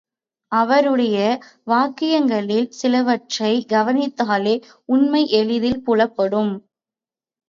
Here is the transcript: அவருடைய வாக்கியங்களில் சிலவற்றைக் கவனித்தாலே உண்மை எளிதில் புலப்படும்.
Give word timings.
அவருடைய 0.51 1.17
வாக்கியங்களில் 1.67 2.69
சிலவற்றைக் 2.71 3.67
கவனித்தாலே 3.69 4.55
உண்மை 4.89 5.27
எளிதில் 5.31 5.83
புலப்படும். 5.83 6.51